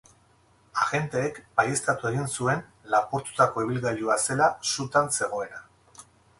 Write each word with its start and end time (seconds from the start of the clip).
Agenteek 0.85 1.37
baieztatu 1.59 2.09
egin 2.11 2.25
zuen 2.41 2.65
lapurtutako 2.95 3.67
ibilgailua 3.69 4.19
zela 4.27 4.51
sutan 4.75 5.15
zegoena. 5.21 5.65